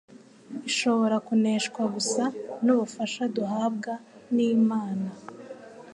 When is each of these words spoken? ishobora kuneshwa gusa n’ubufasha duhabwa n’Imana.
ishobora 0.69 1.15
kuneshwa 1.27 1.81
gusa 1.95 2.23
n’ubufasha 2.65 3.23
duhabwa 3.35 3.93
n’Imana. 4.35 5.07